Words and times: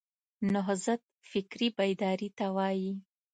نهضت 0.53 1.01
فکري 1.31 1.67
بیداري 1.77 2.29
ته 2.37 2.45
وایي. 2.55 2.91